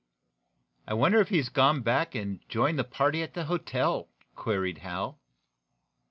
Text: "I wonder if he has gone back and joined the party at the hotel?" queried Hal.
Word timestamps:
"I 0.87 0.95
wonder 0.95 1.19
if 1.21 1.29
he 1.29 1.37
has 1.37 1.49
gone 1.49 1.83
back 1.83 2.15
and 2.15 2.39
joined 2.49 2.79
the 2.79 2.83
party 2.83 3.21
at 3.21 3.35
the 3.35 3.45
hotel?" 3.45 4.09
queried 4.33 4.79
Hal. 4.79 5.19